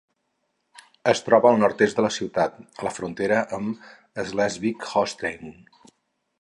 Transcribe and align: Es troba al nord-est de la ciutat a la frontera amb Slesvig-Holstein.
Es 1.11 1.21
troba 1.25 1.47
al 1.49 1.59
nord-est 1.63 1.99
de 1.99 2.05
la 2.07 2.11
ciutat 2.17 2.57
a 2.85 2.89
la 2.89 2.95
frontera 2.97 3.45
amb 3.61 3.87
Slesvig-Holstein. 4.33 5.57